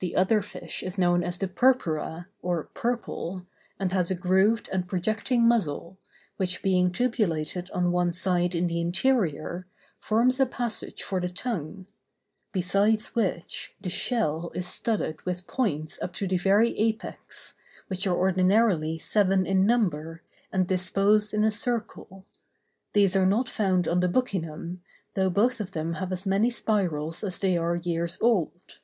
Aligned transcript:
The 0.00 0.14
other 0.16 0.42
fish 0.42 0.82
is 0.82 0.98
known 0.98 1.24
as 1.24 1.38
the 1.38 1.48
"purpura," 1.48 2.28
or 2.42 2.64
purple, 2.74 3.46
and 3.80 3.90
has 3.90 4.10
a 4.10 4.14
grooved 4.14 4.68
and 4.70 4.86
projecting 4.86 5.48
muzzle, 5.48 5.98
which 6.36 6.62
being 6.62 6.92
tubulated 6.92 7.70
on 7.70 7.90
one 7.90 8.12
side 8.12 8.54
in 8.54 8.66
the 8.66 8.82
interior, 8.82 9.66
forms 9.98 10.38
a 10.38 10.44
passage 10.44 11.02
for 11.02 11.22
the 11.22 11.30
tongue; 11.30 11.86
besides 12.52 13.14
which, 13.14 13.74
the 13.80 13.88
shell 13.88 14.50
is 14.54 14.66
studded 14.66 15.24
with 15.24 15.46
points 15.46 15.98
up 16.02 16.12
to 16.12 16.28
the 16.28 16.36
very 16.36 16.78
apex, 16.78 17.54
which 17.86 18.06
are 18.06 18.14
ordinarily 18.14 18.98
seven 18.98 19.46
in 19.46 19.64
number, 19.64 20.20
and 20.52 20.66
disposed 20.68 21.32
in 21.32 21.44
a 21.44 21.50
circle; 21.50 22.26
these 22.92 23.16
are 23.16 23.24
not 23.24 23.48
found 23.48 23.88
on 23.88 24.00
the 24.00 24.06
buccinum, 24.08 24.80
though 25.14 25.30
both 25.30 25.60
of 25.62 25.72
them 25.72 25.94
have 25.94 26.12
as 26.12 26.26
many 26.26 26.50
spirals 26.50 27.24
as 27.24 27.38
they 27.38 27.56
are 27.56 27.76
years 27.76 28.18
old. 28.20 28.80